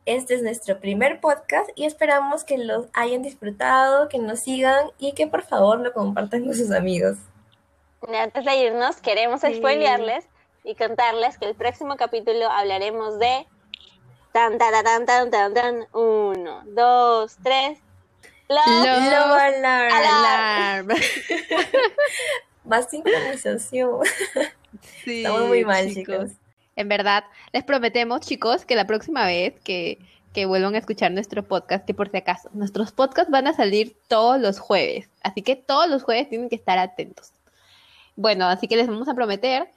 [0.06, 5.12] Este es nuestro primer podcast y esperamos que lo hayan disfrutado, que nos sigan y
[5.12, 7.18] que por favor lo compartan con sus amigos.
[8.06, 9.54] Antes de irnos, queremos sí.
[9.56, 10.26] spoilearles
[10.64, 13.46] y contarles que el próximo capítulo hablaremos de
[14.32, 17.78] tan tan tan tan tan tan uno, dos, tres.
[18.48, 19.92] Love, Love, Love alarm.
[19.92, 20.88] alarm.
[22.64, 24.00] Más sincronización.
[25.04, 26.14] Sí, Estamos muy mal, chicos.
[26.16, 26.30] chicos.
[26.76, 29.98] En verdad, les prometemos, chicos, que la próxima vez que,
[30.32, 33.96] que vuelvan a escuchar nuestro podcast, que por si acaso, nuestros podcasts van a salir
[34.08, 35.08] todos los jueves.
[35.22, 37.32] Así que todos los jueves tienen que estar atentos.
[38.16, 39.70] Bueno, así que les vamos a prometer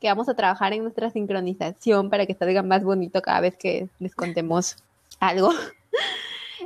[0.00, 3.88] que vamos a trabajar en nuestra sincronización para que salga más bonito cada vez que
[3.98, 4.76] les contemos
[5.20, 5.50] algo.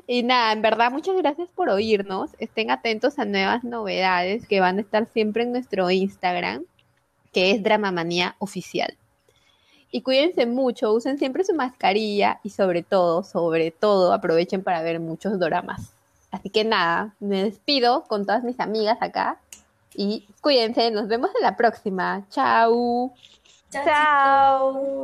[0.06, 2.30] Y nada, en verdad, muchas gracias por oírnos.
[2.38, 6.64] Estén atentos a nuevas novedades que van a estar siempre en nuestro Instagram,
[7.32, 8.96] que es Dramamanía Oficial.
[9.90, 14.98] Y cuídense mucho, usen siempre su mascarilla y sobre todo, sobre todo, aprovechen para ver
[14.98, 15.92] muchos doramas.
[16.30, 19.38] Así que nada, me despido con todas mis amigas acá
[19.94, 22.26] y cuídense, nos vemos en la próxima.
[22.30, 23.12] Chao.
[23.70, 25.02] Chao.